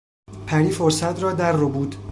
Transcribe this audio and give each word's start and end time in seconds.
پری 0.47 0.69
فرصت 0.69 1.23
را 1.23 1.33
در 1.33 1.51
ربود. 1.51 1.95